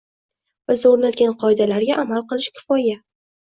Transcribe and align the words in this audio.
Biz 0.71 0.85
o'rnatgan 0.91 1.35
qoidalarga 1.45 2.01
amal 2.07 2.27
qilish 2.35 2.51
kifoya 2.59 3.01